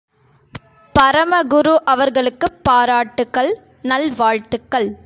[0.95, 3.53] பரமகுரு அவர்களுக்குப் பாராட்டுக்கள்,
[3.81, 4.91] நல்வாழ்த்துக்கள்.